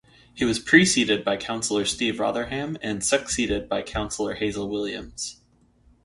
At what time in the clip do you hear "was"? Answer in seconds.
0.45-0.57